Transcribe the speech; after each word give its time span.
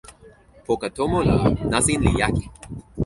poka 0.65 0.87
tomo 0.97 1.17
la 1.27 1.35
nasin 1.71 1.99
li 2.05 2.11
jaki. 2.19 2.43